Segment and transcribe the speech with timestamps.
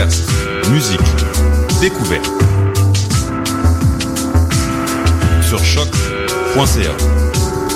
[0.00, 0.30] Podcast,
[0.70, 1.00] musique,
[1.78, 2.24] découverte.
[5.46, 6.90] Sur choc.ca.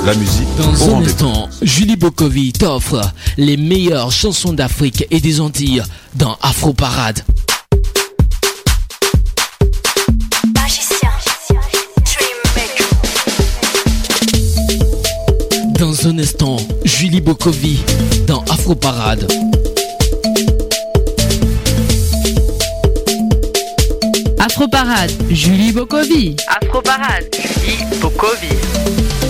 [0.07, 5.83] La musique Dans un instant, Julie Bokovi t'offre les meilleures chansons d'Afrique et des Antilles
[6.15, 7.21] dans Afro Parade.
[15.79, 17.81] Dans un instant, Julie Bokovi
[18.27, 19.31] dans Afro Parade.
[24.45, 26.37] Afro Parade, Julie Bokovi.
[26.47, 29.24] Afro Parade, Julie Bokovi.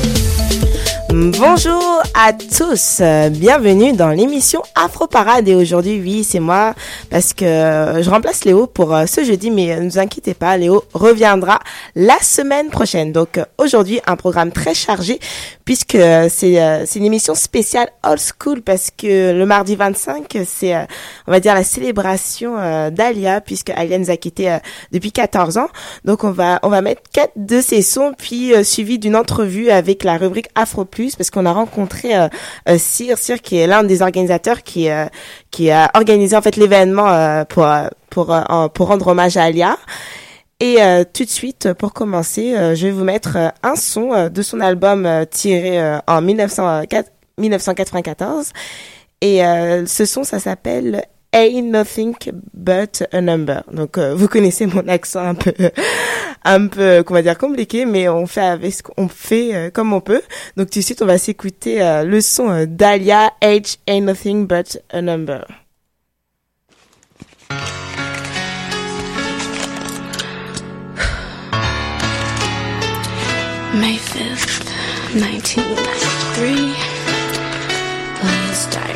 [1.16, 6.74] Bonjour à tous, bienvenue dans l'émission Afro Parade et aujourd'hui oui c'est moi
[7.08, 10.34] parce que euh, je remplace Léo pour euh, ce jeudi mais euh, ne vous inquiétez
[10.34, 11.60] pas Léo reviendra
[11.94, 13.12] la semaine prochaine.
[13.12, 15.20] Donc aujourd'hui un programme très chargé
[15.64, 15.96] puisque
[16.28, 20.74] c'est une émission spéciale old school parce que le mardi 25 c'est
[21.28, 22.56] on va dire la célébration
[22.90, 24.58] d'Alia puisque Alia nous a quitté
[24.90, 25.68] depuis 14 ans.
[26.04, 30.02] Donc on va on va mettre quatre de ses sons puis suivi d'une entrevue avec
[30.02, 32.28] la rubrique Afro Plus parce qu'on a rencontré euh,
[32.68, 35.06] euh, Cyr Cyr qui est l'un des organisateurs qui euh,
[35.50, 37.66] qui a organisé en fait l'événement euh, pour
[38.10, 38.34] pour
[38.74, 39.76] pour rendre hommage à Alia
[40.60, 40.76] et
[41.12, 45.98] tout de suite, pour commencer, je vais vous mettre un son de son album tiré
[46.06, 48.52] en 1904 1994.
[49.20, 52.14] Et ce son, ça s'appelle Ain't Nothing
[52.54, 53.64] But a Number.
[53.72, 55.52] Donc, vous connaissez mon accent un peu,
[56.44, 60.00] un peu, comment dire, compliqué, mais on fait avec ce qu'on fait euh, comme on
[60.00, 60.22] peut.
[60.56, 64.46] Donc, tout de suite, on va s'écouter euh, le son euh, d'Alia, H Ain't Nothing
[64.46, 65.44] But a Number.
[73.74, 74.70] May 5th,
[75.14, 76.94] 1993.
[78.20, 78.93] Police diary.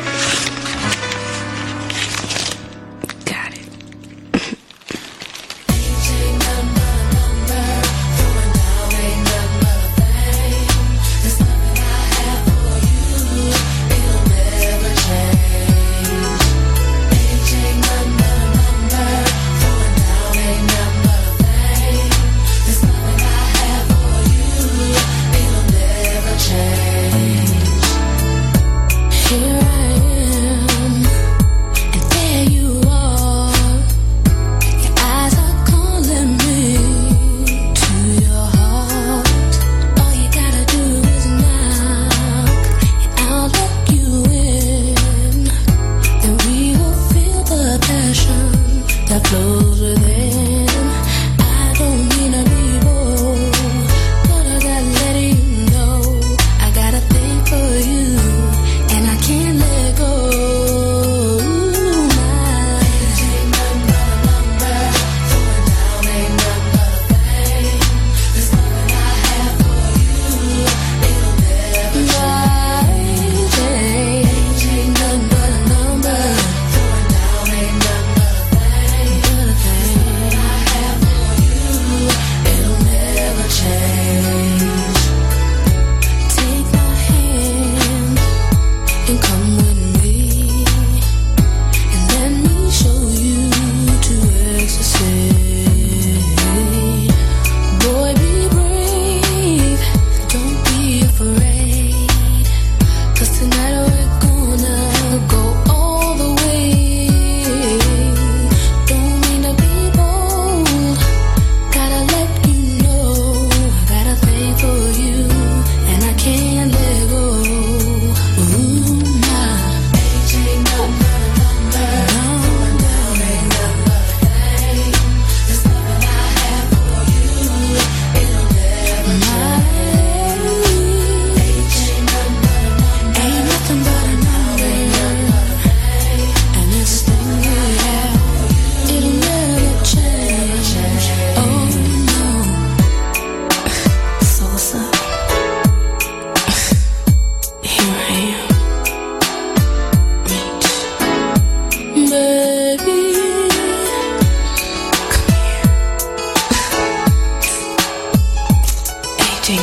[159.51, 159.55] Ooh,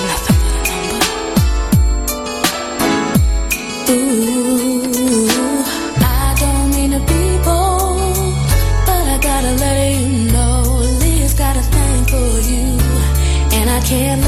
[5.99, 8.35] I don't mean to be bold,
[8.85, 10.63] but I gotta let you know
[11.01, 12.67] Leah's got a thing for you,
[13.59, 14.26] and I can't.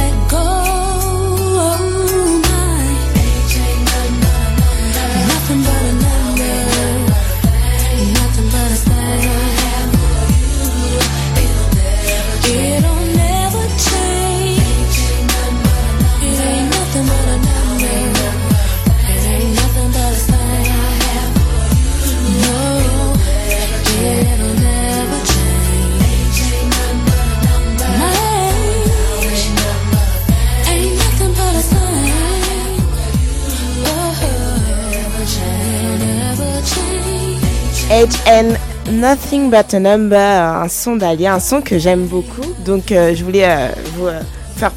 [38.29, 38.57] And
[38.91, 42.55] Nothing But a Number, un son d'Alia, un son que j'aime beaucoup.
[42.65, 44.21] Donc euh, je voulais euh, vous euh,
[44.57, 44.73] faire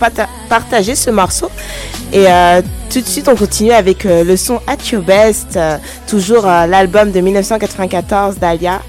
[0.49, 1.49] partager ce morceau.
[2.13, 2.25] Et
[2.91, 5.57] tout de suite on continue avec le son At Your Best,
[6.07, 8.81] toujours l'album de 1994 d'Alia.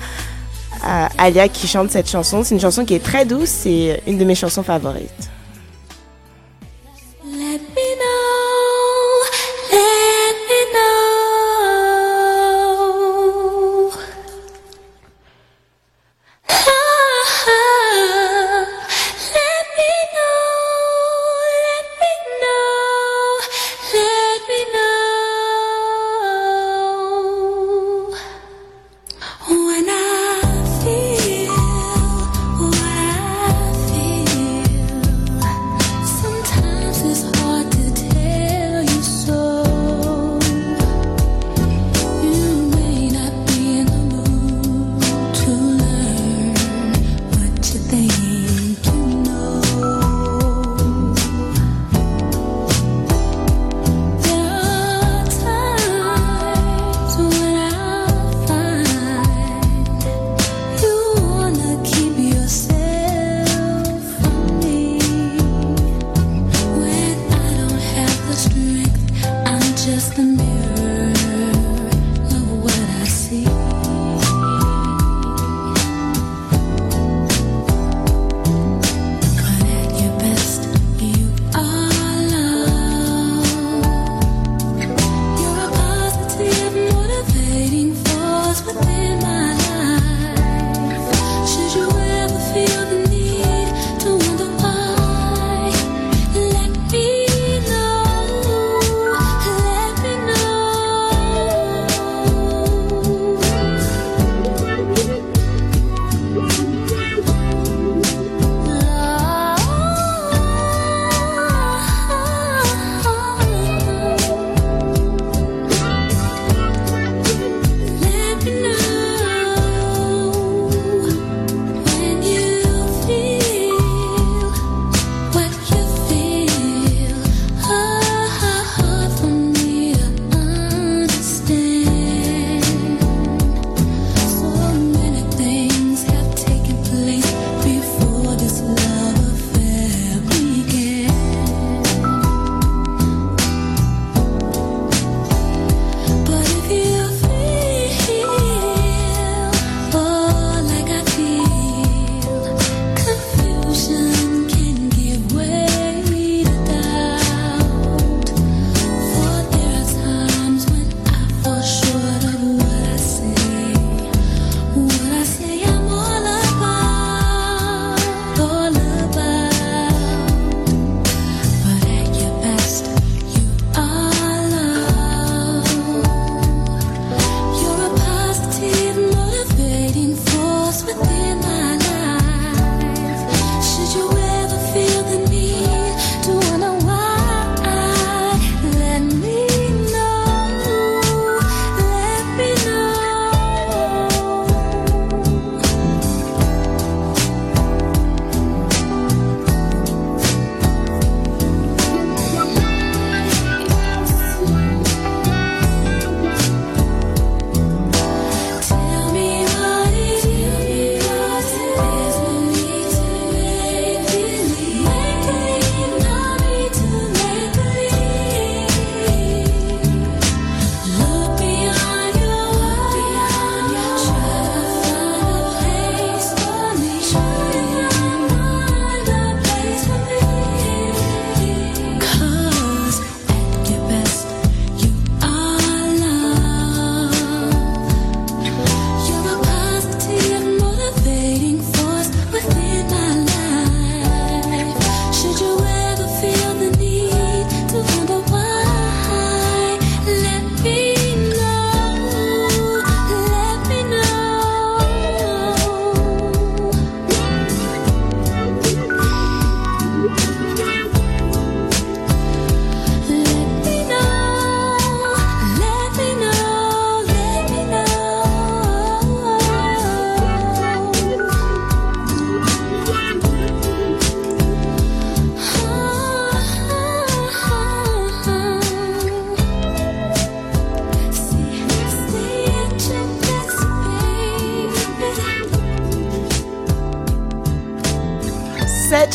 [1.17, 2.43] Alia qui chante cette chanson.
[2.43, 5.32] C'est une chanson qui est très douce et une de mes chansons favorites.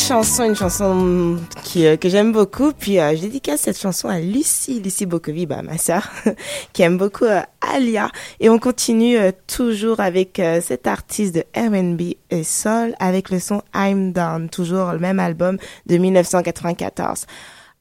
[0.07, 2.71] Chanson, une chanson qui, euh, que j'aime beaucoup.
[2.71, 6.07] Puis euh, je dédicace cette chanson à Lucie, Lucie Bokovi, bah, ma sœur,
[6.73, 8.09] qui aime beaucoup euh, Alia.
[8.39, 13.39] Et on continue euh, toujours avec euh, cet artiste de R&B et soul avec le
[13.39, 17.25] son I'm Down, toujours le même album de 1994.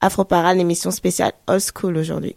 [0.01, 2.35] Afro Parade, l'émission spéciale Old School aujourd'hui.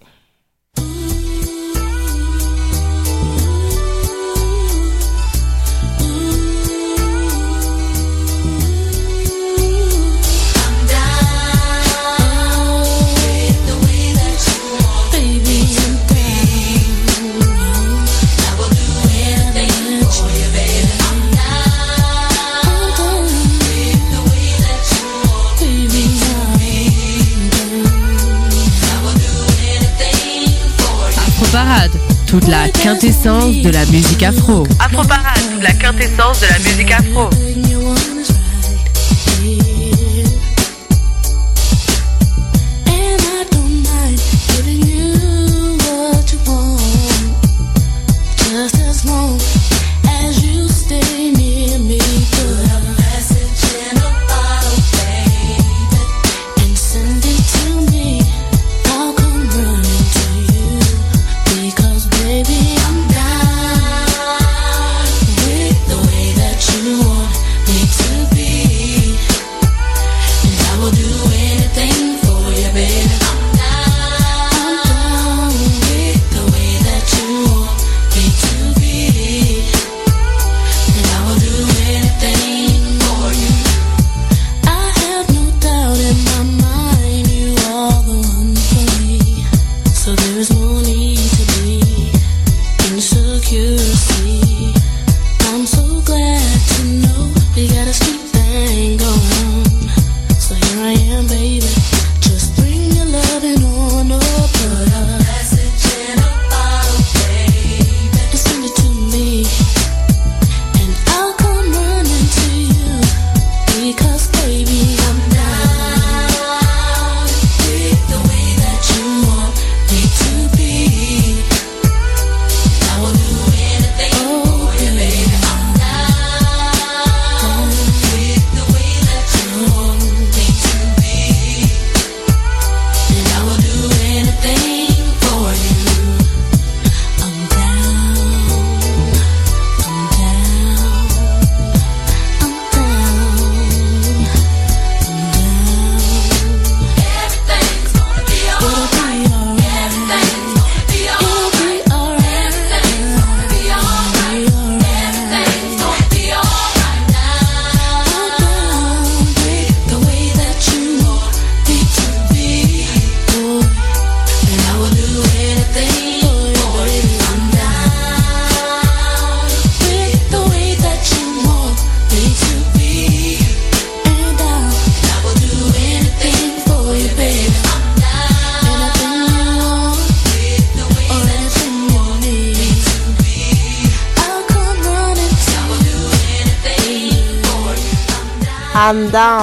[32.30, 34.64] Toute la quintessence de la musique afro.
[34.80, 37.28] Afro Parade, la quintessence de la musique afro.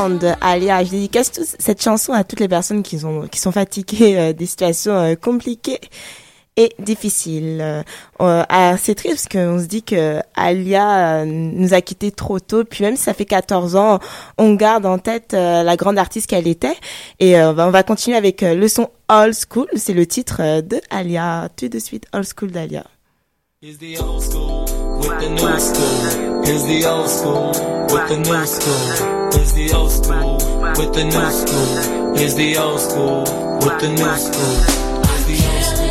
[0.08, 0.82] De Alia.
[0.84, 4.32] Je dédicace tous- cette chanson à toutes les personnes qui sont, qui sont fatiguées euh,
[4.32, 5.80] des situations euh, compliquées
[6.56, 7.58] et difficiles.
[7.60, 7.82] Euh,
[8.18, 12.64] ah, c'est triste parce qu'on se dit que Alia nous a quittés trop tôt.
[12.64, 13.98] Puis même si ça fait 14 ans,
[14.38, 16.76] on garde en tête la grande artiste qu'elle était.
[17.20, 19.66] Et euh, on va continuer avec le son Old School.
[19.76, 21.50] C'est le titre de Alia.
[21.56, 22.84] Tout de suite, Old School d'Alia.
[29.36, 30.36] Here's the old school
[30.78, 32.16] with the new school.
[32.16, 33.20] Here's the old school
[33.60, 34.56] with the new school.
[35.04, 35.85] Here's the old school.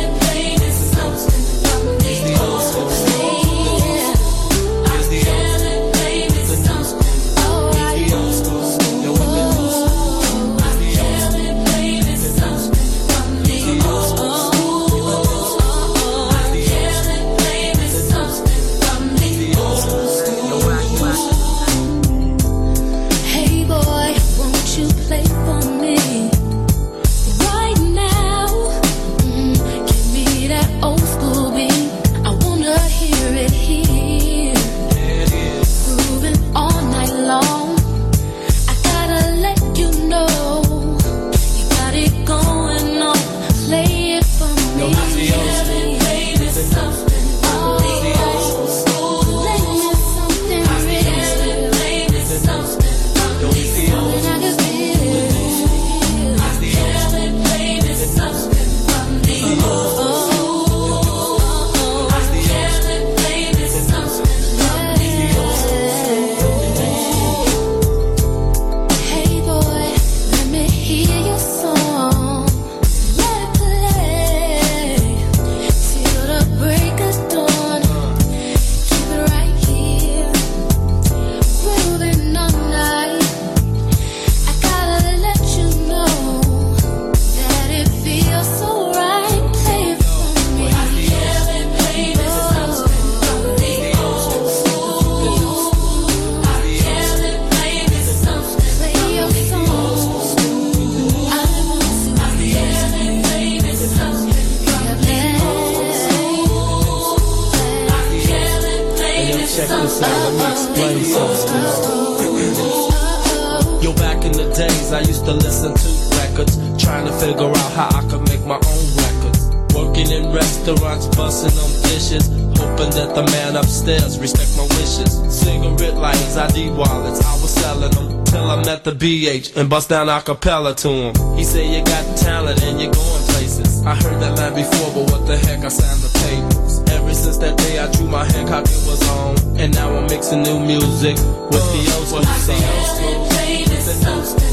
[129.46, 131.14] BH and bust down a cappella to him.
[131.36, 133.84] He said you got talent and you're going places.
[133.84, 136.80] I heard that line before, but what the heck, I signed the papers.
[136.90, 140.42] Ever since that day, I drew my Hancock, it was on, and now I'm mixing
[140.42, 144.45] new music with the old school songs.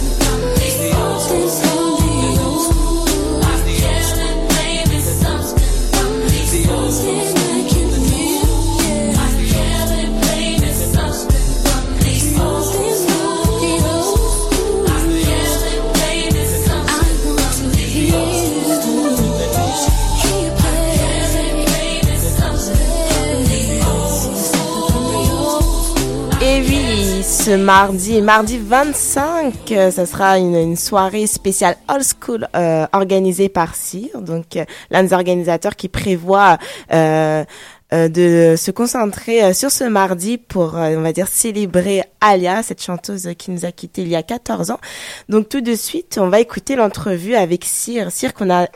[27.44, 33.50] Ce mardi, mardi 25, euh, ça sera une, une soirée spéciale old school euh, organisée
[33.50, 36.58] par CIR, donc euh, l'un des organisateurs qui prévoit
[36.94, 37.44] euh,
[37.92, 43.30] euh, de se concentrer sur ce mardi pour, on va dire, célébrer Alia, cette chanteuse
[43.38, 44.80] qui nous a quittés il y a 14 ans.
[45.28, 48.68] Donc tout de suite, on va écouter l'entrevue avec Cyr, Cyr qu'on a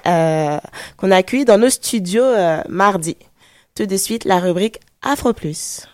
[0.97, 2.33] qu'on a accueilli dans nos studios
[2.67, 3.15] mardi.
[3.75, 5.87] Tout de suite, la rubrique Afro Plus.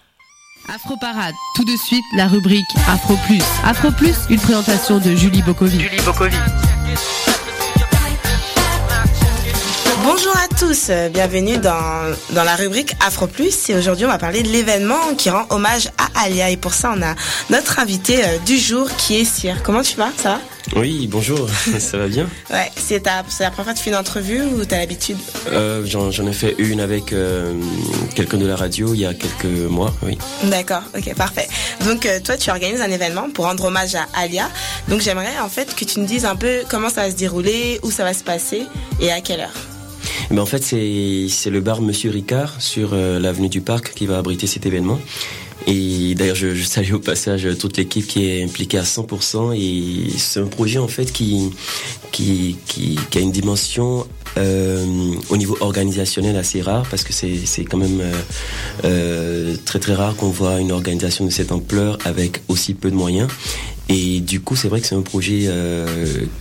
[0.69, 3.41] Afro Parade, tout de suite la rubrique Afro Plus.
[3.65, 5.79] Afro Plus, une présentation de Julie Bokovi.
[5.79, 6.35] Julie Bokovi.
[10.03, 14.17] Bonjour à tous, euh, bienvenue dans, dans la rubrique Afro Plus et aujourd'hui on va
[14.17, 17.15] parler de l'événement qui rend hommage à Alia et pour ça on a
[17.49, 19.63] notre invité euh, du jour qui est Cyr.
[19.63, 20.09] Comment tu vas?
[20.21, 20.41] Ça va?
[20.79, 21.47] Oui, bonjour,
[21.79, 22.27] ça va bien?
[22.51, 25.17] Ouais, c'est ta- la première fois que tu fais une entrevue ou t'as l'habitude?
[25.47, 27.53] Euh, J'en j'en ai fait une avec euh,
[28.15, 30.17] quelqu'un de la radio il y a quelques mois, oui.
[30.43, 31.47] D'accord, ok, parfait.
[31.85, 34.49] Donc euh, toi tu organises un événement pour rendre hommage à Alia.
[34.89, 37.79] Donc j'aimerais en fait que tu nous dises un peu comment ça va se dérouler,
[37.83, 38.63] où ça va se passer
[38.99, 39.53] et à quelle heure.
[40.37, 44.47] En fait, c'est le bar Monsieur Ricard sur euh, l'avenue du Parc qui va abriter
[44.47, 44.99] cet événement.
[45.67, 49.55] Et d'ailleurs, je, salue au passage toute l'équipe qui est impliquée à 100%.
[49.55, 51.51] Et c'est un projet en fait qui
[52.11, 54.05] qui, qui, qui a une dimension
[54.37, 54.85] euh,
[55.29, 58.01] au niveau organisationnel assez rare parce que c'est quand même
[58.83, 62.95] euh, très très rare qu'on voit une organisation de cette ampleur avec aussi peu de
[62.95, 63.29] moyens.
[63.89, 65.85] Et du coup, c'est vrai que c'est un projet euh,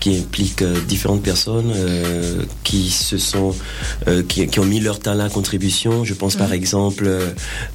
[0.00, 3.54] qui implique euh, différentes personnes euh, qui se sont,
[4.28, 6.04] qui, qui ont mis leur talent à contribution.
[6.04, 6.54] Je pense par Mhm.
[6.54, 7.10] exemple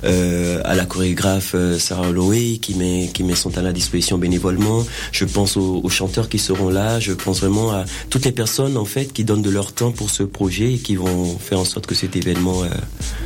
[0.03, 4.85] à la chorégraphe Sarah Holloway qui met qui met son talent à disposition bénévolement.
[5.11, 6.99] Je pense aux, aux chanteurs qui seront là.
[6.99, 10.09] Je pense vraiment à toutes les personnes en fait qui donnent de leur temps pour
[10.09, 12.63] ce projet et qui vont faire en sorte que cet événement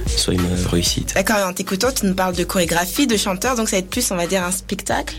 [0.08, 1.13] soit une réussite.
[1.15, 4.10] D'accord, en t'écoutant tu nous parles de chorégraphie, de chanteur, donc ça va être plus
[4.12, 5.15] on va dire un spectacle?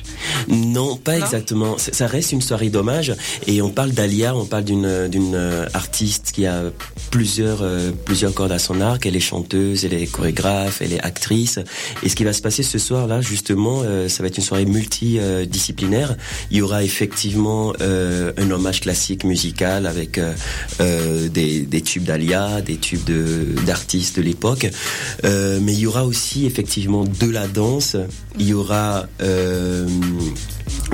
[0.49, 1.77] Non, pas Exactement.
[1.79, 3.15] Ça reste une soirée d'hommage
[3.47, 6.63] et on parle d'Alia, on parle d'une d'une euh, artiste qui a
[7.11, 9.07] plusieurs euh, plusieurs cordes à son arc.
[9.07, 11.59] Elle est chanteuse, elle est chorégraphe, elle est actrice.
[12.03, 14.43] Et ce qui va se passer ce soir là, justement, euh, ça va être une
[14.45, 16.17] soirée multidisciplinaire.
[16.51, 20.19] Il y aura effectivement euh, un hommage classique musical avec
[20.79, 24.67] des, des tubes d'Alia, des tubes de d'artistes de l'époque.
[25.25, 27.97] Mais il y aura aussi effectivement de la danse.
[28.39, 29.07] Il y aura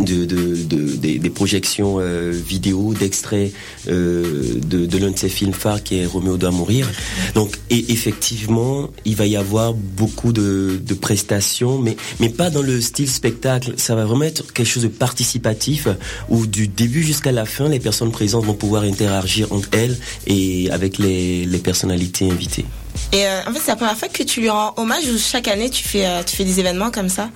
[0.01, 3.53] de, de, de- des, projections euh, vidéo, d'extraits
[3.89, 6.89] euh, de, l'un de ses films phares qui est Roméo doit mourir.
[7.35, 13.09] Donc, et effectivement, il va y avoir beaucoup de, prestations, mais, pas dans le style
[13.09, 13.75] spectacle.
[13.77, 15.89] Ça va vraiment être quelque chose de participatif
[16.29, 20.71] où du début jusqu'à la fin, les personnes présentes vont pouvoir interagir entre elles et
[20.71, 22.65] avec les personnalités invitées.
[23.13, 25.49] Et euh, en fait c'est la première fois que tu lui rends hommage ou chaque
[25.49, 27.31] année tu fais euh, tu fais des événements comme ça?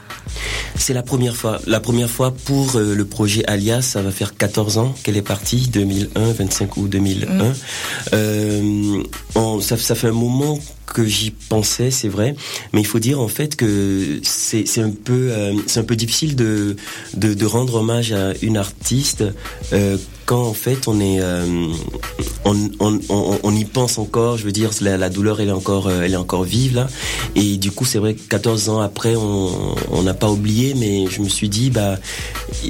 [0.77, 1.61] C'est la première fois.
[1.67, 5.23] La première fois pour euh, le projet Alias, ça va faire 14 ans qu'elle est
[5.23, 7.55] partie, 2001, 25 août 2001.
[8.13, 9.03] Mm.
[9.35, 12.35] On- ça, ça fait un moment que j'y pensais, c'est vrai,
[12.73, 16.37] mais il faut dire en fait que c'est un peu euh, c'est un peu difficile
[16.37, 16.77] de,
[17.15, 19.25] de rendre hommage à une artiste
[19.73, 21.69] euh, quand en fait on est euh,
[22.45, 26.17] on, on, y pense encore, je veux dire la, douleur elle est encore elle est
[26.17, 26.89] encore vive là.
[27.35, 31.23] Et du coup c'est vrai que 14 ans après on n'a pas oublié mais je
[31.23, 31.99] me suis dit bah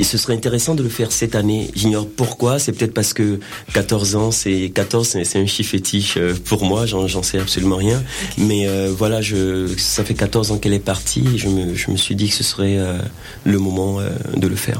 [0.02, 1.70] ce serait intéressant de le faire cette année.
[1.74, 3.40] J'ignore pourquoi, c'est peut-être parce que
[3.74, 8.01] 14 ans, c'est 14, c'est un chiffre fétiche pour moi, j'en sais absolument rien.
[8.38, 11.90] Mais euh, voilà, je, ça fait 14 ans qu'elle est partie et je me, je
[11.90, 12.98] me suis dit que ce serait euh,
[13.44, 14.78] le moment euh, de le faire.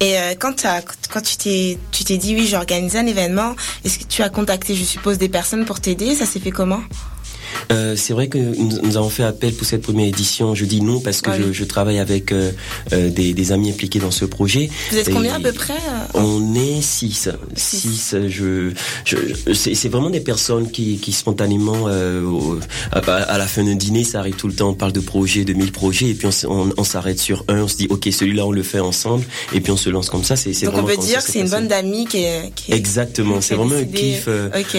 [0.00, 3.54] Et quand, t'as- quand tu t'es dit oui, j'ai organisé un événement,
[3.84, 6.14] est-ce que tu as contacté, je suppose, des personnes pour t'aider?
[6.14, 6.80] Ça s'est fait comment?
[7.72, 10.54] Euh, c'est vrai que nous, nous avons fait appel pour cette première édition.
[10.54, 12.50] Je dis non parce que je, je travaille avec euh,
[12.92, 14.70] euh, des, des amis impliqués dans ce projet.
[14.90, 15.74] Vous êtes Et combien à peu près
[16.14, 17.28] On est six.
[17.56, 18.14] Six.
[18.28, 18.70] Je,
[19.04, 22.22] je, je- c'est vraiment des personnes qui, qui spontanément, euh,
[22.92, 24.70] à, à la fin d'un dîner, ça arrive tout le temps.
[24.70, 27.44] On parle de projets, de mille projets, et puis on, s- on, on s'arrête sur
[27.48, 27.62] un.
[27.62, 30.24] On se dit, ok, celui-là, on le fait ensemble, et puis on se lance comme
[30.24, 30.36] ça.
[30.36, 32.52] C'est Donc on peut dire que c'est une bande d'amis qui est.
[32.54, 34.28] Qui est- Exactement, c'est vraiment un kiff,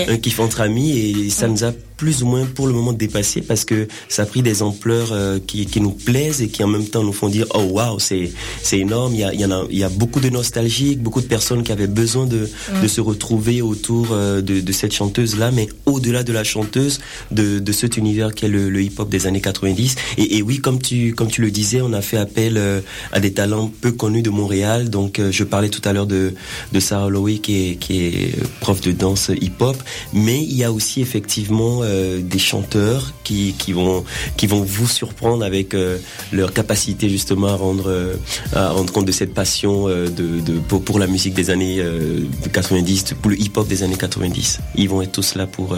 [0.10, 1.72] un kiff entre amis et ça nous a
[2.02, 5.38] plus ou moins pour le moment dépassé parce que ça a pris des ampleurs euh,
[5.46, 8.32] qui, qui nous plaisent et qui en même temps nous font dire oh waouh c'est
[8.64, 9.14] c'est énorme.
[9.14, 11.28] Il y a il y en a il y a beaucoup de nostalgiques beaucoup de
[11.28, 12.82] personnes qui avaient besoin de Mm.
[12.84, 17.00] de se retrouver autour euh, de, de cette chanteuse là mais au-delà de la chanteuse
[17.32, 20.80] de, de cet univers qu'est le, le hip-hop des années 90 et, et oui comme
[20.82, 24.22] tu comme tu le disais on a fait appel euh, à des talents peu connus
[24.22, 24.90] de Montréal.
[24.90, 26.34] Donc je parlais tout à l'heure de
[26.72, 29.78] de Sarah Lowe qui est qui est prof de danse hip-hop.
[30.14, 35.98] Mais il y a aussi effectivement euh, des chanteurs qui vont vous surprendre avec euh,
[36.32, 38.16] leur capacité justement à rendre euh,
[38.54, 43.16] à rendre compte de cette passion de, pour, pour la musique des années euh, 90
[43.22, 45.76] pour le hip-hop des années 90 ils vont être tous là pour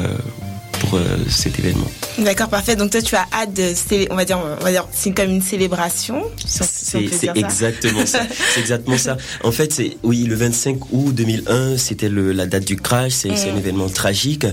[0.93, 2.75] pour euh, cet événement D'accord, parfait.
[2.75, 3.73] Donc toi, tu as hâte de,
[4.11, 6.23] on va dire, on va dire, c'est comme une célébration.
[6.45, 7.31] si si C'est ça.
[7.35, 8.21] exactement ça.
[8.53, 9.17] C'est exactement ça.
[9.43, 13.13] En fait, c'est oui, le 25 août 2001, c'était la date du crash.
[13.13, 13.57] C'est un Mm.
[13.57, 14.45] événement tragique.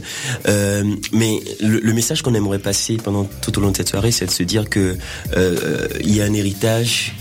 [0.48, 4.10] Euh, mais le, le message qu'on aimerait passer pendant tout au long de cette soirée,
[4.10, 4.96] c'est de se dire que
[5.36, 7.14] euh, il y a un héritage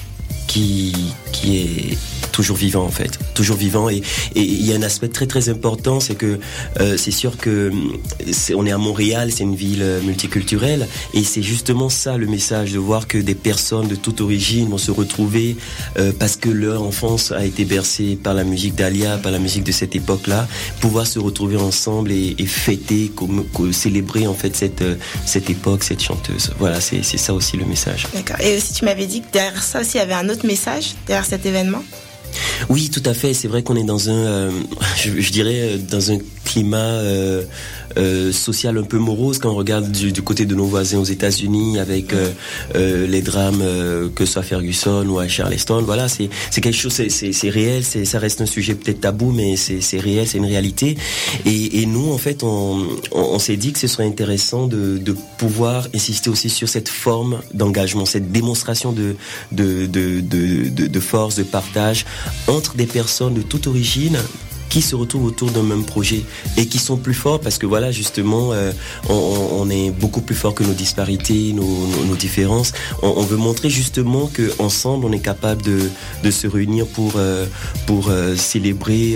[0.54, 0.94] qui
[1.32, 1.98] qui est
[2.32, 4.02] toujours vivant en fait, toujours vivant et
[4.36, 6.40] il y a un aspect très très important, c'est que
[6.80, 7.72] euh, c'est sûr que
[8.32, 12.28] c'est- on est à Montréal, c'est une ville euh, multiculturelle et c'est justement ça le
[12.28, 15.58] message de voir que des personnes de toute origine vont se retrouver
[15.98, 19.64] euh, parce que leur enfance a été bercée par la musique d'Alia, par la musique
[19.64, 20.48] de cette époque-là,
[20.82, 23.12] pouvoir se retrouver ensemble et, fêter,
[23.72, 24.84] célébrer en fait cette
[25.26, 26.52] cette époque, cette chanteuse.
[26.60, 28.08] Voilà, c'est ça aussi le message.
[28.14, 28.40] D'accord.
[28.42, 30.95] Et aussi, tu m'avais dit que derrière ça aussi, il y avait un autre message
[31.08, 31.84] derrière cet événement.
[32.70, 33.34] Oui, tout à fait.
[33.34, 34.50] C'est vrai qu'on est dans un,
[36.46, 37.02] climat
[38.32, 42.13] social un peu morose quand on regarde du, côté de nos voisins aux États-Unis avec
[42.13, 42.30] euh,
[42.76, 45.82] euh, les drames euh, que ce soit Ferguson ou à Charleston.
[45.86, 46.30] Voilà, c'est
[46.62, 47.84] quelque chose, c'est- réel.
[47.84, 50.98] Ça reste un sujet peut-être tabou, mais c'est réel, c'est une réalité.
[51.46, 56.50] Et, nous, en fait, on, s'est dit que ce serait intéressant de, pouvoir insister aussi
[56.50, 59.15] sur cette forme d'engagement, cette démonstration de
[61.00, 62.06] force, de partage
[62.47, 64.17] entre des personnes de toute origine
[64.69, 66.21] qui se retrouvent autour d'un même projet
[66.58, 68.71] et qui sont plus forts parce que voilà justement euh,
[69.10, 72.71] on, est beaucoup plus fort que nos disparités, nos, nos, nos différences.
[73.01, 75.89] On, on veut montrer justement que ensemble on est capable de,
[76.23, 77.45] de se réunir pour euh,
[77.86, 79.15] pour euh, célébrer,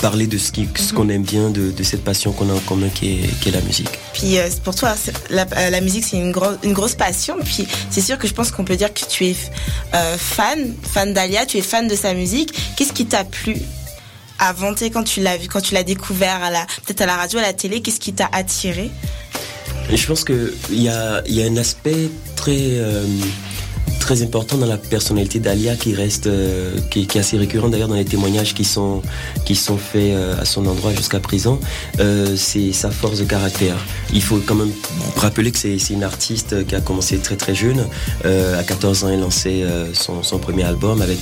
[0.00, 2.58] parler de ce qui ce qu'on aime bien, de, de cette passion qu'on a en
[2.60, 3.88] commun qui est, qui est la musique.
[4.12, 4.94] Puis pour toi,
[5.30, 7.36] la, la musique, c'est une, gro- une grosse passion.
[7.44, 9.36] Puis c'est sûr que je pense qu'on peut dire que tu es
[10.18, 12.52] fan, fan d'Alia, tu es fan de sa musique.
[12.76, 13.56] Qu'est-ce qui t'a plu
[14.40, 17.38] avant, quand tu l'as vu, quand tu l'as découvert à la, peut-être à la radio,
[17.38, 18.90] à la télé, qu'est-ce qui t'a attiré?
[19.92, 23.04] Je pense que il y a, y a un aspect très euh,
[23.98, 27.88] très important dans la personnalité d'Alia qui reste euh, qui, qui est assez récurrent d'ailleurs
[27.88, 29.02] dans les témoignages qui sont
[29.44, 31.58] qui sont faits euh, à son endroit jusqu'à présent
[31.98, 33.76] euh, c'est sa force de caractère
[34.12, 34.72] il faut quand même
[35.16, 37.86] rappeler que c'est une artiste qui a commencé très très jeune
[38.24, 41.18] à 14 ans elle lançait son, son premier album avec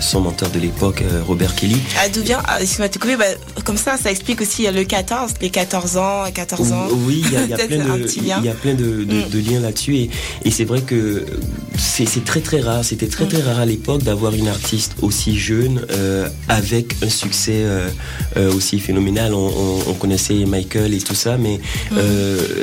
[0.00, 3.24] son mentor de l'époque Robert Kelly Ah, D'où vient ah, de te couper, bah,
[3.64, 6.86] comme ça, ça explique aussi le 14, les 14 ans, 14 ans.
[7.06, 7.56] Oui, il y a,
[8.54, 9.50] plein de, Mm.
[9.50, 10.10] liens là-dessus et,
[10.44, 11.24] et c'est vrai que
[11.76, 15.84] c'est très très rare, c'était très très rare à l'époque d'avoir une artiste aussi jeune
[15.90, 17.88] euh, avec un succès euh,
[18.36, 19.34] euh, aussi phénoménal.
[19.34, 21.60] On, on- on connaissait Michael et tout ça, mais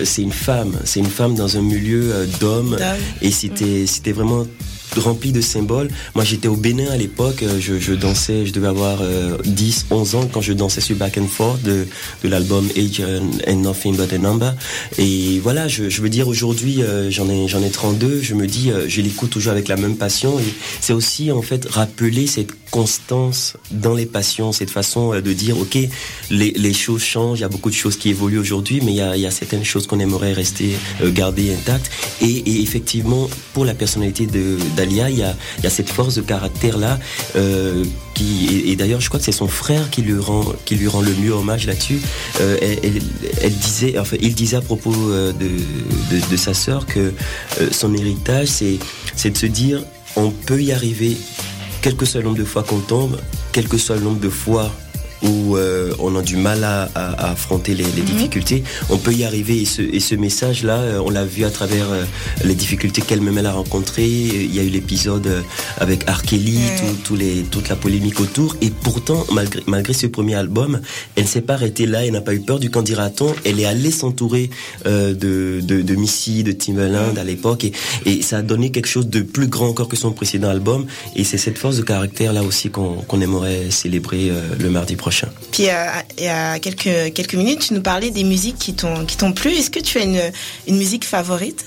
[0.04, 2.78] c'est une femme, c'est une femme dans un milieu d'hommes D'hommes.
[3.22, 4.46] et c'était c'était vraiment
[5.00, 5.90] rempli de symboles.
[6.16, 10.16] Moi, j'étais au Bénin à l'époque, euh, je, dansais, je devais avoir euh, 10, 11
[10.16, 11.88] ans quand je dansais sur Back and Forth de,
[12.24, 13.02] l'album Age
[13.48, 14.56] and, Nothing But a Number.
[14.98, 18.72] Et voilà, je, veux dire, aujourd'hui, euh, j'en ai, j'en ai 32, je me dis,
[18.72, 20.40] euh, je l'écoute toujours avec la même passion.
[20.40, 25.32] Et c'est aussi, en fait, rappeler cette constance dans les passions, cette façon euh, de
[25.32, 25.78] dire, OK,
[26.32, 28.98] les, les choses changent, il y a beaucoup de choses qui évoluent aujourd'hui, mais il
[28.98, 30.72] y a, certaines choses qu'on aimerait rester,
[31.04, 31.92] euh, garder intactes.
[32.22, 34.58] Et effectivement, pour la personnalité de
[34.92, 35.36] il y a,
[35.70, 37.00] cette force de caractère là,
[37.36, 40.88] euh, qui et, d'ailleurs, je crois que c'est son frère qui lui rend qui lui
[40.88, 42.00] rend le mieux hommage là-dessus.
[42.42, 47.14] Euh, elle, disait, enfin, il disait à propos euh, de, sa sœur que
[47.72, 48.78] son héritage, c'est
[49.16, 49.84] c'est de se dire,
[50.16, 51.16] on peut y arriver,
[51.82, 53.18] quel que soit le nombre de fois qu'on tombe,
[53.52, 54.72] quel que soit le nombre de fois
[55.24, 59.14] où euh, on a du mal à, à- à affronter les, les difficultés, on peut
[59.14, 59.62] y arriver.
[59.62, 62.04] Et ce, et ce message-là, euh, on l'a vu à travers euh,
[62.44, 64.08] les difficultés qu'elle-même elle a rencontrées.
[64.10, 65.44] Il y a eu l'épisode
[65.80, 66.06] avec
[67.04, 68.56] tout- les, toute la polémique autour.
[68.62, 70.82] Et pourtant, malgré, malgré ce premier album,
[71.16, 72.06] elle ne s'est pas arrêtée là.
[72.06, 73.34] Elle n'a pas eu peur du qu'en dira-t-on.
[73.46, 74.50] Elle est allée s'entourer
[74.86, 77.64] euh, de, de, de Missy, de Timbaland à l'époque.
[77.66, 77.72] Et,
[78.06, 80.86] et ça a donné quelque chose de plus grand encore que son précédent album.
[81.16, 85.13] Et c'est cette force de caractère là aussi qu'on aimerait célébrer euh, le mardi prochain.
[85.52, 85.86] Puis euh,
[86.18, 89.52] il y a quelques, minutes, tu nous parlais des musiques qui t'ont plu.
[89.52, 91.66] Est-ce que tu as une musique favorite?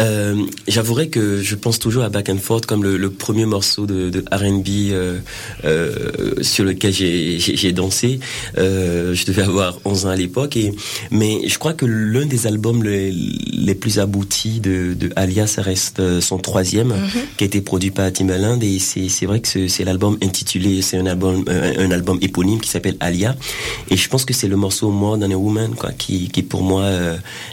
[0.00, 3.86] Euh, J'avouerai que je pense toujours à Back and Forth comme le, le premier morceau
[3.86, 5.18] de, de R&B euh,
[5.64, 8.20] euh, sur lequel j'ai- dansé.
[8.58, 10.72] Euh, je devais avoir 11 ans à l'époque, et
[11.10, 15.62] mais je crois que l'un des albums les, les plus aboutis de, de Alia, ça
[15.62, 16.94] reste son troisième,
[17.36, 21.06] qui a été produit par Timbaland, et c'est vrai que c'est l'album intitulé, c'est un
[21.06, 23.36] album un album éponyme qui s'appelle Alia,
[23.90, 26.62] et je pense que c'est le morceau More Than a Woman quoi, qui qui pour
[26.62, 26.88] moi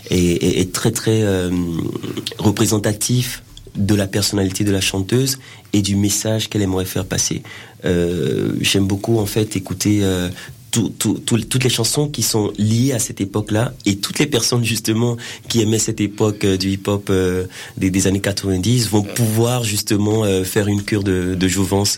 [0.09, 1.49] est, est, est très très euh,
[2.37, 3.43] représentatif
[3.75, 5.39] de la personnalité de la chanteuse
[5.73, 7.41] et du message qu'elle aimerait faire passer.
[7.85, 10.29] Euh, J'aime beaucoup en fait écouter euh,
[10.71, 14.27] tout- tout- tout- toutes les chansons qui sont liées à cette époque-là et toutes les
[14.27, 15.17] personnes justement
[15.49, 17.45] qui aimaient cette époque euh, du hip-hop euh,
[17.77, 21.97] des, années 90 vont pouvoir justement euh, faire une cure de, jouvence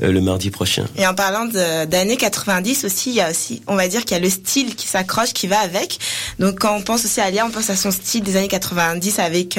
[0.00, 0.84] le mardi prochain.
[0.96, 4.20] Et en parlant d'années 90 aussi, il y a aussi, on va dire qu'il y
[4.20, 5.98] a le style qui s'accroche, qui va avec.
[6.38, 9.18] Donc quand on pense aussi à Alia, on pense à son style des années 90
[9.18, 9.58] avec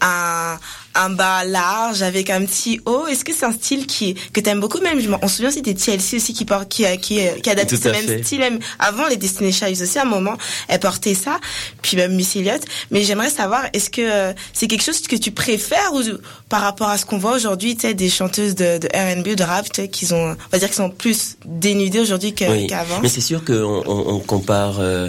[0.00, 0.58] un
[0.94, 3.06] un bas large avec un petit haut.
[3.06, 4.98] Est-ce que c'est un style qui que t'aimes beaucoup même?
[5.22, 7.92] On se souvient c'était TLC aussi qui porte qui qui qui adapte Tout ce à
[7.92, 8.22] même fait.
[8.22, 8.38] style.
[8.40, 10.36] Même avant les Destiny Child aussi à un moment
[10.68, 11.38] elle portait ça.
[11.82, 12.62] Puis même Miss Elliott.
[12.90, 16.02] Mais j'aimerais savoir est-ce que euh, c'est quelque chose que tu préfères ou
[16.48, 19.34] par rapport à ce qu'on voit aujourd'hui, tu sais des chanteuses de, de R&B ou
[19.34, 22.44] de rap, tu sais qu'ils ont on va dire qu'ils sont plus dénudées aujourd'hui que-
[22.50, 23.00] Oui, qu'avant?
[23.00, 24.76] mais c'est sûr qu'on on, on compare.
[24.80, 25.08] euh,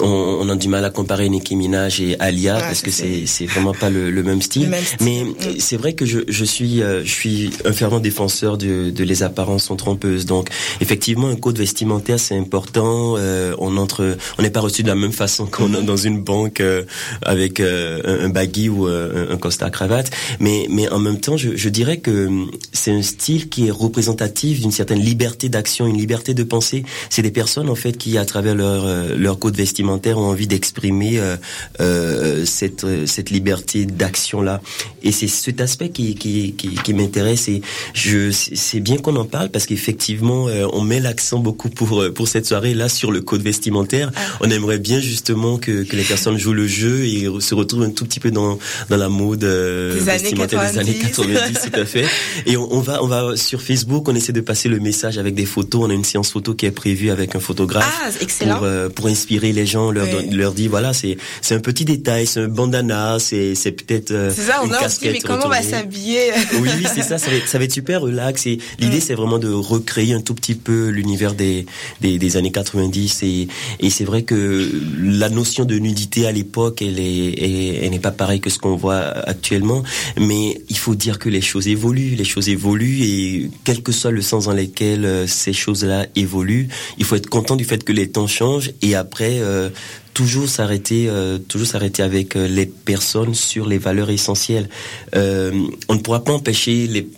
[0.00, 3.46] on, on a du mal à comparer Nicki Minaj et Alia parce que c'est- c'est
[3.46, 4.64] vraiment pas le, le même style.
[4.64, 5.58] Le même style, Mais mm.
[5.58, 9.22] c'est vrai que je, je suis euh, je suis un fervent défenseur de, de les
[9.22, 10.26] apparences sont trompeuses.
[10.26, 10.48] Donc
[10.80, 13.14] effectivement un code vestimentaire c'est important.
[13.18, 15.76] Euh, on entre on n'est pas reçu de la même façon qu'on Mm-hmm.
[15.76, 16.82] entre dans une banque euh,
[17.22, 20.10] avec euh, un, baggy ou euh, un, costard cravate.
[20.40, 23.70] Mais mais en même temps je, je dirais que hum, c'est un style qui est
[23.70, 26.84] représentatif d'une certaine liberté d'action, une liberté de penser.
[27.10, 30.46] C'est des personnes en fait qui à travers leur euh, leur code vestimentaire ont envie
[30.46, 31.36] d'exprimer euh,
[31.80, 34.60] euh, cette euh, cette liberté d'action là.
[35.02, 37.62] Et c'est cet aspect qui qui qui, qui m'intéresse et
[37.94, 42.46] je c'est bien qu'on en parle parce qu'effectivement on met l'accent beaucoup pour pour cette
[42.46, 44.12] soirée là sur le code vestimentaire.
[44.40, 47.90] On aimerait bien justement que que les personnes jouent le jeu et se retrouvent un
[47.90, 51.32] tout petit peu dans dans la mode années vestimentaire des années 90.
[51.52, 52.06] 90 tout à fait.
[52.46, 55.34] Et on, on va on va sur Facebook, on essaie de passer le message avec
[55.34, 55.82] des photos.
[55.84, 58.56] On a une séance photo qui est prévue avec un photographe Ah, excellent.
[58.56, 60.30] pour euh, pour inspirer les gens, leur Oui.
[60.30, 64.30] leur dire voilà c'est c'est un petit détail, c'est un bandana, c'est c'est peut-être euh,
[64.34, 66.32] C'est ça, on une a mais casquette comment on va s'habiller?
[66.60, 67.18] Oui, oui, c'est ça.
[67.18, 68.46] Ça va, être, ça va être super relax.
[68.46, 71.66] Et l'idée, c'est vraiment de recréer un tout petit peu l'univers des,
[72.00, 73.22] des, des années 90.
[73.22, 73.48] Et,
[73.80, 74.70] et c'est vrai que
[75.02, 78.58] la notion de nudité à l'époque, elle est, elle, elle n'est pas pareille que ce
[78.58, 79.82] qu'on voit actuellement.
[80.18, 82.14] Mais il faut dire que les choses évoluent.
[82.16, 86.68] Les choses évoluent et quel que soit le sens dans lequel euh, ces choses-là évoluent,
[86.98, 88.70] il faut être content du fait que les temps changent.
[88.82, 89.65] Et après, euh,
[90.14, 94.68] toujours s'arrêter euh, toujours s'arrêter avec euh, les personnes sur les valeurs essentielles.
[95.14, 95.52] Euh,
[95.88, 97.08] on ne pourra pas empêcher les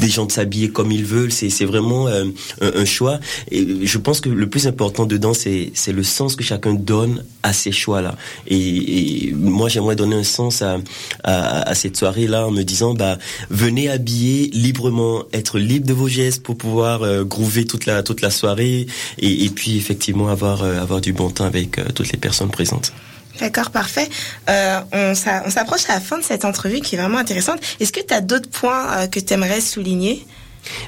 [0.00, 2.24] des gens de s'habiller comme ils veulent, c'est vraiment euh,
[2.60, 3.20] un, choix.
[3.50, 7.24] Et je pense que le plus important dedans, c'est c'est le sens que chacun donne
[7.42, 8.16] à ces choix-là.
[8.46, 13.18] Et, et moi, j'aimerais donner un sens à, cette soirée-là en me disant, bah,
[13.50, 18.20] venez habiller librement, être libre de vos gestes pour pouvoir euh, groover toute la toute
[18.20, 18.86] la soirée
[19.18, 22.50] et, et puis effectivement avoir euh, avoir du bon temps avec euh, toutes les personnes
[22.50, 22.92] présentes.
[23.42, 24.08] D'accord, parfait.
[24.48, 27.58] Euh, on s'a- on s'approche à la fin de cette entrevue qui est vraiment intéressante.
[27.80, 30.24] Est-ce que tu as d'autres points euh, que tu aimerais souligner?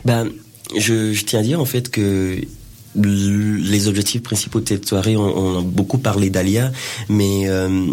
[0.04, 0.30] Ben,
[0.78, 2.38] je, tiens à dire en fait que
[2.94, 6.70] les objectifs principaux de cette soirée, on, on a beaucoup parlé d'Alia,
[7.08, 7.88] mais euh,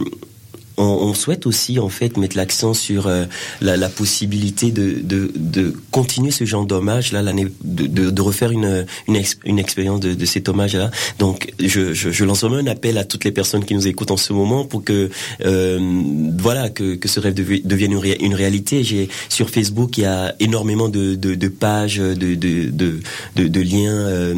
[0.77, 3.25] on, souhaite aussi en fait mettre l'accent sur euh,
[3.62, 9.38] la, possibilité de, de, continuer ce genre d'hommage là l'année de, refaire une une, ex-
[9.45, 13.23] une expérience de, cet hommage là donc je, je, je lance un appel à toutes
[13.23, 15.10] les personnes qui nous écoutent en ce moment pour que
[15.45, 16.01] euh,
[16.38, 18.84] voilà que, ce rêve devi- devienne une, ré- une réalité.
[18.84, 21.15] J'ai sur Facebook il y a énormément de,
[21.47, 24.36] pages de, de, liens euh,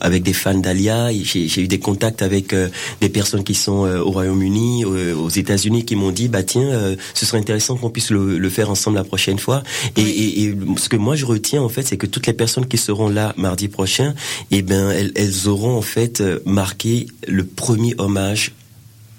[0.00, 1.10] avec des fans d'Alia.
[1.12, 2.54] J'ai eu des contacts avec
[3.00, 7.26] des personnes qui sont au Royaume-Uni aux États-Unis Qui m'ont dit, bah tiens, euh, ce
[7.26, 9.62] serait intéressant qu'on puisse le, le faire ensemble la prochaine fois.
[9.96, 12.66] Et, et, et ce que moi je retiens en fait, c'est que toutes les personnes
[12.66, 14.14] qui seront là mardi prochain,
[14.50, 18.52] eh ben elles, elles auront en fait euh, marqué le premier hommage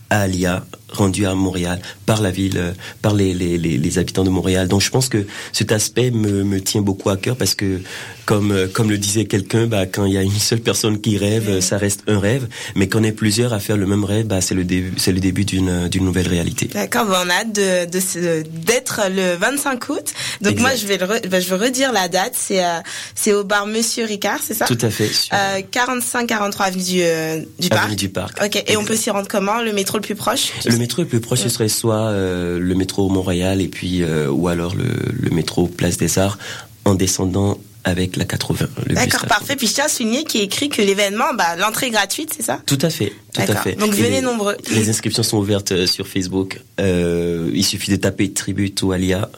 [0.09, 2.71] à Alia rendu à Montréal par la ville, euh,
[3.01, 4.67] par les, les, les, les habitants de Montréal.
[4.67, 7.81] Donc je pense que cet aspect me, me tient beaucoup à cœur parce que
[8.25, 11.17] comme euh, comme le disait quelqu'un, bah, quand il y a une seule personne qui
[11.17, 12.47] rêve, ça reste un rêve.
[12.75, 15.11] Mais quand on est plusieurs à faire le même rêve, bah, c'est le début, c'est
[15.11, 16.67] le début d'une d'une nouvelle réalité.
[16.73, 20.13] D'accord, bah, on a hâte de, de, d'être le 25 août.
[20.41, 22.33] Donc moi, je vais, le re- bah, je vais redire la date.
[22.35, 22.79] C'est euh,
[23.15, 24.65] c'est au bar Monsieur Ricard, c'est ça?
[24.65, 25.07] Tout à fait.
[25.07, 27.83] Sur Euh, 45-43 avenue du, euh, du parc.
[27.83, 28.43] Avenue du Parc.
[28.43, 29.61] Ok, et on peut s'y rendre comment?
[29.61, 30.51] Le métro le plus proche?
[30.65, 34.29] Le métro le plus proche, ce serait soit euh, le métro Montréal et puis euh,
[34.29, 36.37] ou alors le, le métro Place des Arts
[36.85, 38.67] en descendant avec la 80.
[38.79, 39.27] le bus D'accord, 80.
[39.29, 39.55] parfait.
[39.55, 42.59] Puis je tiens à souligner est écrit que l'événement, bah, l'entrée est gratuite, c'est ça?
[42.65, 43.75] Tout à fait, tout à fait.
[43.75, 44.57] Donc venez les- nombreux.
[44.71, 46.59] Les inscriptions sont ouvertes euh, sur Facebook.
[46.81, 49.29] Euh, il suffit de taper Tribute ou Alia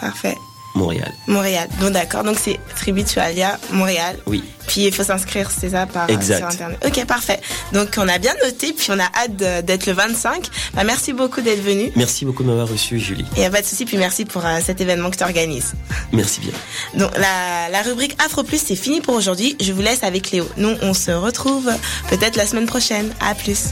[0.00, 0.34] Parfait.
[0.74, 1.12] Montréal.
[1.28, 1.68] Montréal.
[1.80, 2.24] Bon, d'accord.
[2.24, 4.16] Donc c'est Tribute to Alia, Montréal.
[4.26, 4.42] Oui.
[4.66, 6.38] Puis il faut s'inscrire, c'est ça, par, euh, Exact.
[6.38, 6.78] sur Internet.
[6.86, 7.40] Ok, parfait.
[7.72, 10.46] Donc on a bien noté, puis on a hâte d'être le 25.
[10.74, 11.92] Bah, merci beaucoup d'être venu.
[11.96, 13.26] Merci beaucoup de m'avoir reçu, Julie.
[13.36, 15.74] Et y a pas de souci, puis merci pour euh, cet événement que tu organises.
[16.12, 16.52] Merci bien.
[16.94, 19.56] Donc la, la rubrique Afro Plus, c'est fini pour aujourd'hui.
[19.60, 20.48] Je vous laisse avec Léo.
[20.56, 21.70] Nous, on se retrouve
[22.10, 23.12] peut-être la semaine prochaine.
[23.20, 23.66] À plus.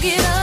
[0.00, 0.39] Get up.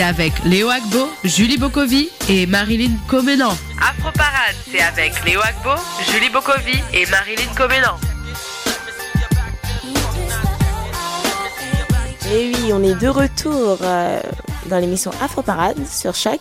[0.00, 3.50] C'est avec Léo Agbo, Julie Bokovi et Marilyn Comenan.
[3.78, 5.78] Afro Parade, c'est avec Léo Agbo,
[6.10, 7.98] Julie Bokovi et Marilyn Comenan.
[12.32, 13.76] Et oui, on est de retour.
[13.82, 14.20] euh,
[14.70, 16.40] dans l'émission Afro Parade sur Choc.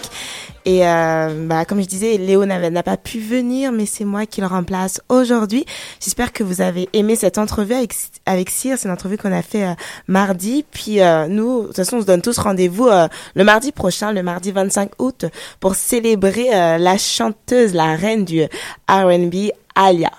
[0.65, 4.41] Et euh, bah, comme je disais, Léo n'a pas pu venir, mais c'est moi qui
[4.41, 5.65] le remplace aujourd'hui.
[5.99, 7.93] J'espère que vous avez aimé cette entrevue avec,
[8.25, 8.77] avec Cyr.
[8.77, 9.73] C'est une entrevue qu'on a fait euh,
[10.07, 10.65] mardi.
[10.71, 14.11] Puis euh, nous, de toute façon, on se donne tous rendez-vous euh, le mardi prochain,
[14.11, 15.25] le mardi 25 août,
[15.59, 18.43] pour célébrer euh, la chanteuse, la reine du
[18.89, 20.11] R&B, Alia.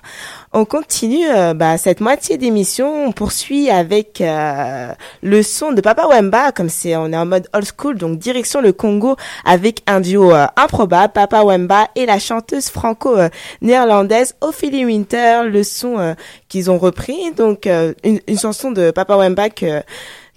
[0.52, 3.06] On continue euh, bah, cette moitié d'émission.
[3.06, 4.92] On poursuit avec euh,
[5.22, 8.60] le son de Papa Wemba, comme c'est on est en mode old school, donc direction
[8.60, 15.42] le Congo avec un duo euh, improbable, Papa Wemba et la chanteuse franco-néerlandaise Ophélie Winter.
[15.46, 16.14] Le son euh,
[16.48, 19.82] qu'ils ont repris, donc une, une chanson de Papa Wemba que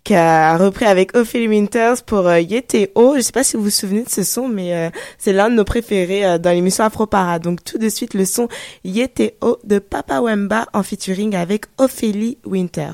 [0.03, 3.15] qui repris avec Ophélie Winters pour euh, Yeteo.
[3.15, 5.55] Je sais pas si vous vous souvenez de ce son, mais euh, c'est l'un de
[5.55, 7.39] nos préférés euh, dans l'émission Afro Para.
[7.39, 8.47] Donc tout de suite le son
[8.83, 12.91] Yeteo de Papa Wemba en featuring avec Ophélie Winter.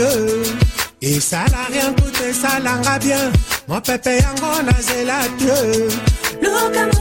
[0.00, 0.52] Obaluki
[1.00, 3.32] esala rien kutu esalanga bien.
[3.68, 6.91] Mopepe yango nazela te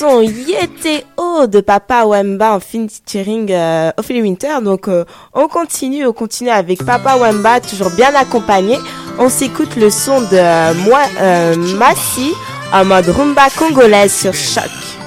[0.00, 0.22] son
[1.46, 4.62] de Papa Wemba en featuring euh, Ophélie Winter.
[4.62, 8.78] Donc euh, on continue, on continue avec Papa Wemba, toujours bien accompagné.
[9.18, 12.32] On s'écoute le son de euh, moi, euh, Massi
[12.72, 14.99] en mode rumba congolaise sur choc.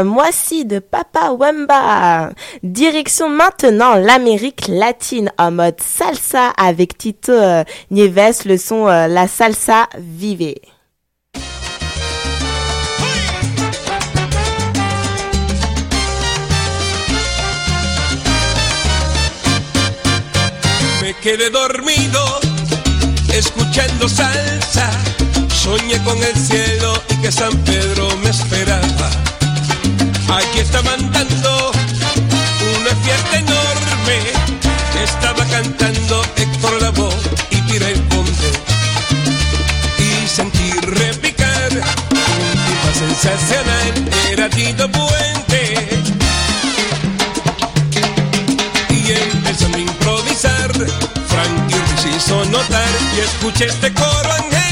[0.00, 2.30] Euh, Moissy de Papa Wemba.
[2.62, 9.28] Direction maintenant l'Amérique latine en mode salsa avec Tito euh, Nieves, le son euh, La
[9.28, 10.54] Salsa Vive.
[21.02, 22.20] Me quedé dormido
[23.32, 24.90] escuchando salsa.
[25.52, 29.10] Soñé con el cielo y que San Pedro me esperaba.
[30.28, 31.72] Aquí estaban dando
[32.80, 34.16] una fiesta enorme.
[35.02, 37.14] Estaba cantando Héctor Lavoe
[37.50, 38.50] y Tira el Conde.
[39.98, 43.92] Y sentí repicar un tipo sensacional.
[44.30, 45.88] Era Tito Puente.
[48.90, 50.72] y empezando a improvisar.
[51.28, 54.63] Frankie hizo notar y escuché este coro.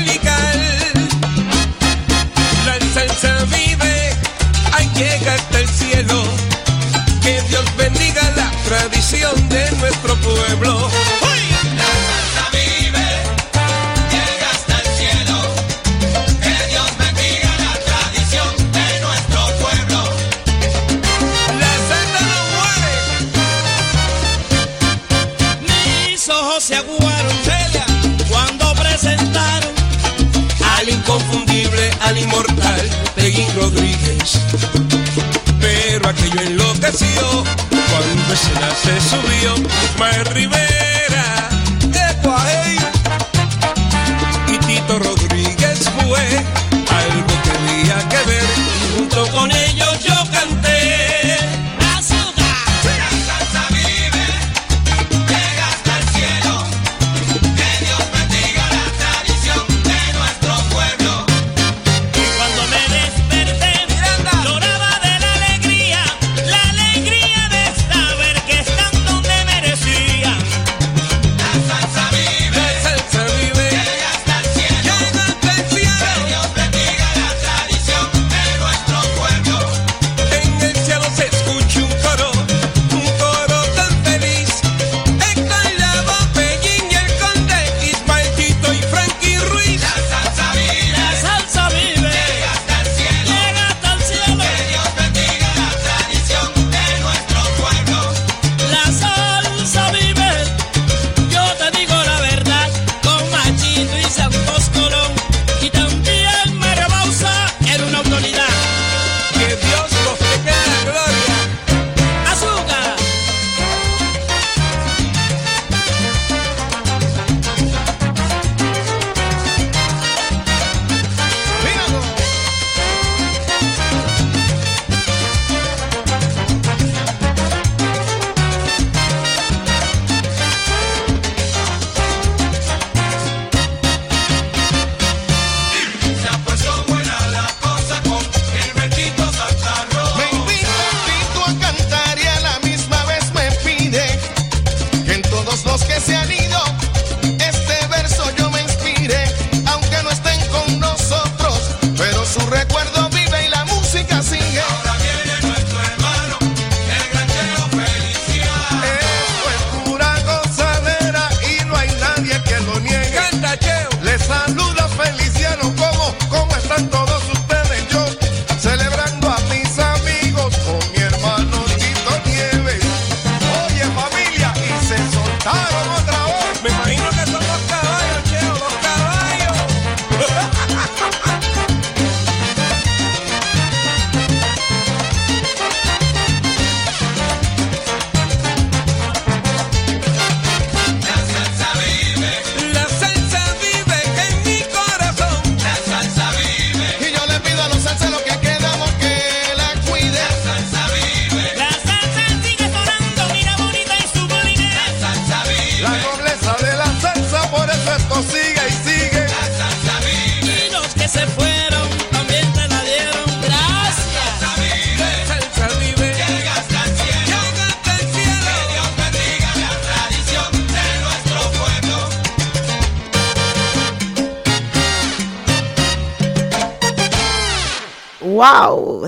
[22.12, 22.92] No muere.
[26.10, 27.86] Mis ojos se aguaron Celia,
[28.28, 29.70] cuando presentaron
[30.76, 34.40] al inconfundible, al inmortal Peggy Rodríguez.
[35.60, 37.44] Pero aquello enloqueció
[38.34, 39.54] se subió,
[39.98, 40.71] más Rivera.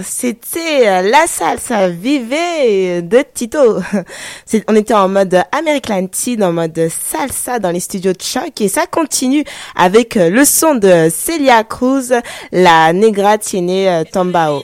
[0.05, 3.81] c'était euh, La Salsa Vivez de Tito.
[4.69, 8.69] on était en mode Amérique Latine, en mode salsa dans les studios de choc et
[8.69, 9.45] ça continue
[9.75, 12.13] avec euh, le son de Celia Cruz,
[12.53, 14.63] la negra tiene euh, tombao.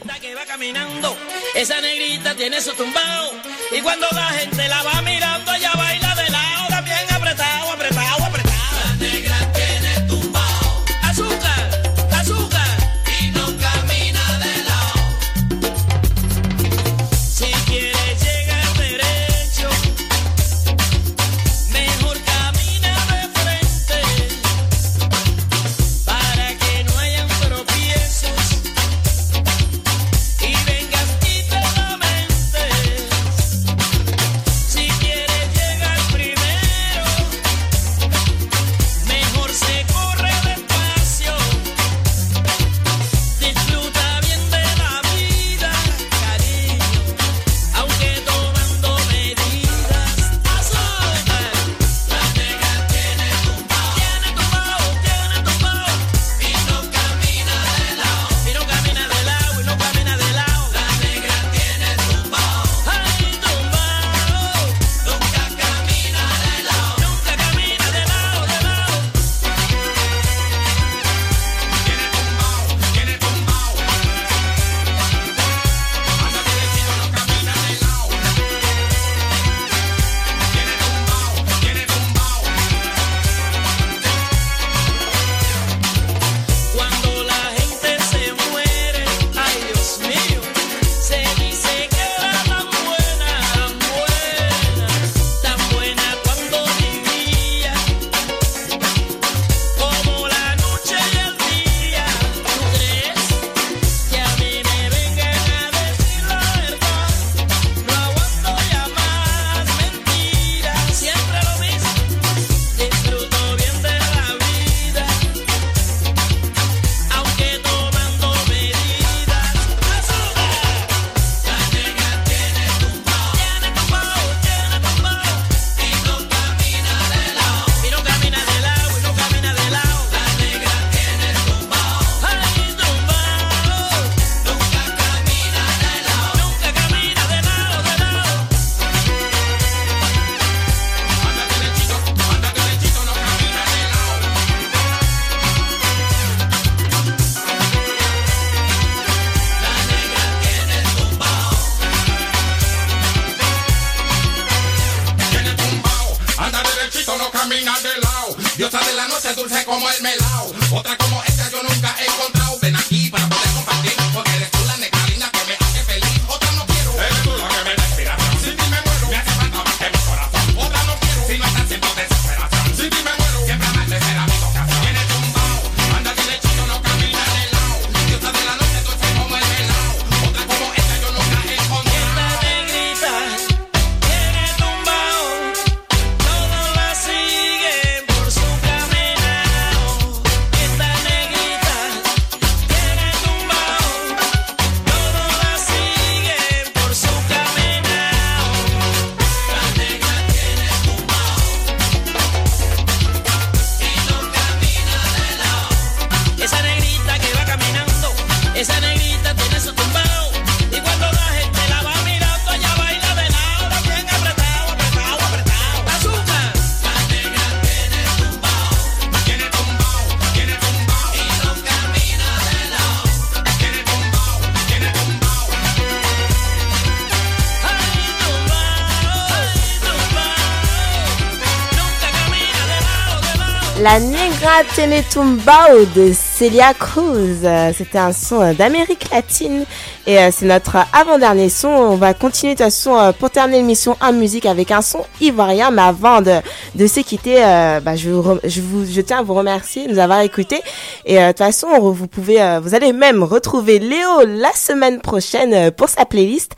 [234.80, 237.46] Tiene Tumbao de Celia Cruz.
[237.76, 239.66] C'était un son d'Amérique latine
[240.06, 241.68] et euh, c'est notre avant-dernier son.
[241.68, 245.70] On va continuer de toute façon pour terminer l'émission en musique avec un son ivoirien.
[245.70, 246.36] Mais avant de,
[246.74, 249.92] de se quitter, euh, bah, je, vous, je, vous, je tiens à vous remercier de
[249.92, 250.62] nous avoir écoutés.
[251.04, 255.70] Et euh, de toute façon, vous pouvez, vous allez même retrouver Léo la semaine prochaine
[255.72, 256.52] pour sa playlist.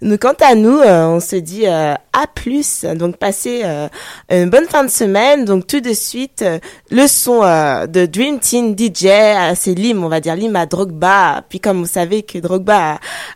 [0.00, 1.98] Nous, quant à nous, on se dit à
[2.34, 2.84] plus.
[2.84, 3.64] Donc, passez
[4.30, 5.44] une bonne fin de semaine.
[5.44, 6.44] Donc, tout de suite,
[6.90, 9.08] le son de Dream Team DJ,
[9.56, 11.42] c'est Lim, on va dire Lim à Drogba.
[11.48, 12.83] Puis, comme vous savez que Drogba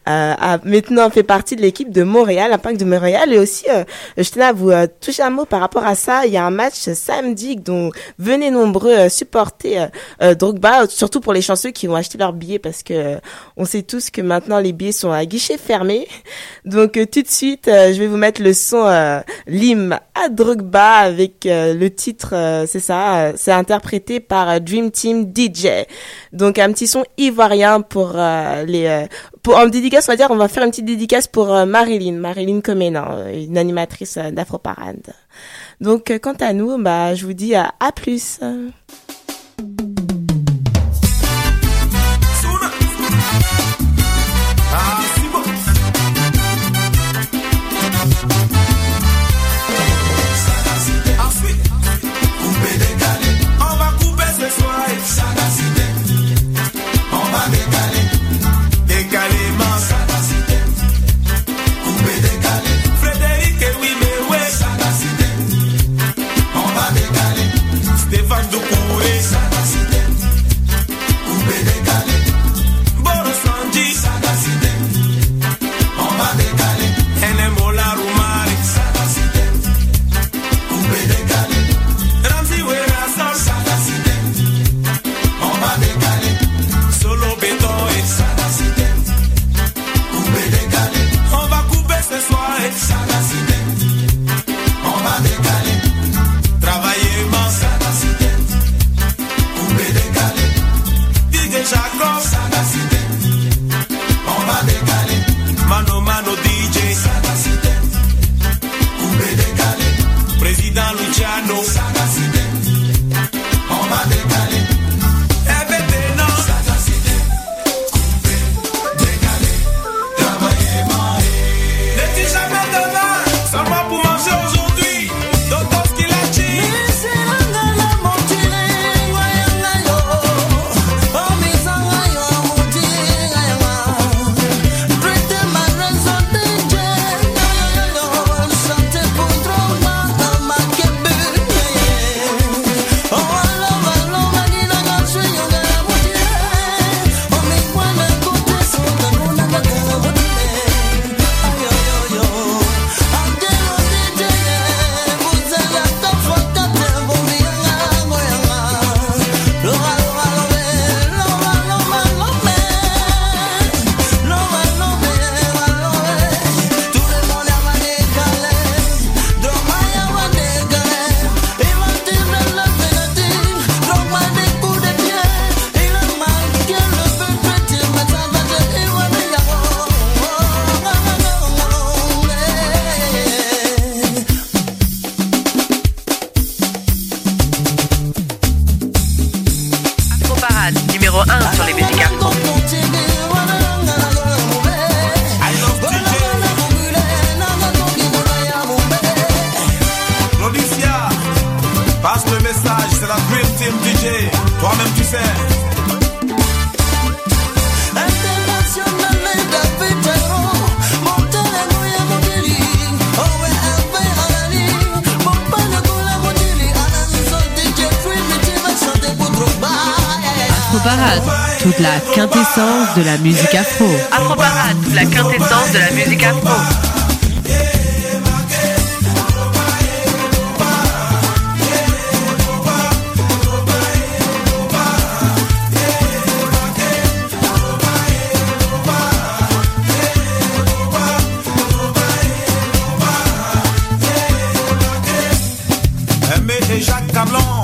[0.07, 3.33] maintenant fait partie de l'équipe de Montréal, Impact de Montréal.
[3.33, 3.85] Et aussi, euh,
[4.17, 6.27] je tenais à vous euh, toucher un mot par rapport à ça.
[6.27, 9.87] Il y a un match samedi, donc venez nombreux euh, supporter euh,
[10.23, 13.17] euh, Drogba, surtout pour les chanceux qui ont acheté leurs billets parce que euh,
[13.57, 16.07] on sait tous que maintenant les billets sont à guichet fermé.
[16.65, 21.89] Donc tout de suite, je vais vous mettre le son Lim à Drogba avec le
[21.89, 22.35] titre,
[22.67, 25.87] c'est ça, c'est interprété par Dream Team DJ.
[26.33, 28.13] Donc un petit son ivoirien pour
[28.67, 29.07] les,
[29.43, 32.19] pour en dédicace, on va dire, on va faire une petite dédicace pour euh, Marilyn,
[32.19, 35.15] Marilyn Comenan, euh, une animatrice euh, d'Afro Parade.
[35.81, 38.41] Donc euh, quant à nous, bah je vous dis à, à plus.